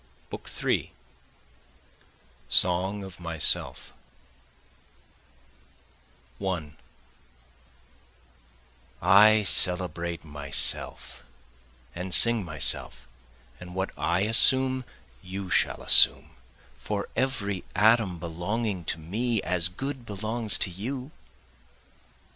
[0.31, 0.91] BOOK III
[2.49, 3.93] Song of Myself
[6.39, 6.75] 1
[8.99, 11.23] I celebrate myself,
[11.93, 13.05] and sing myself,
[13.59, 14.85] And what I assume
[15.21, 16.31] you shall assume,
[16.79, 21.11] For every atom belonging to me as good belongs to you.